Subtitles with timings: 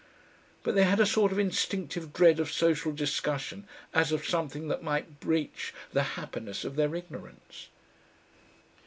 [0.63, 4.81] But they had a sort of instinctive dread of social discussion as of something that
[4.81, 7.67] might breach the happiness of their ignorance....